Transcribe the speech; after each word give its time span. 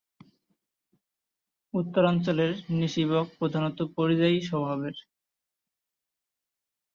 উত্তরাঞ্চলের 1.73 2.51
নিশি 2.79 3.03
বক 3.09 3.27
প্রধানত 3.39 3.77
পরিযায়ী 3.97 4.37
স্বভাবের। 4.41 4.95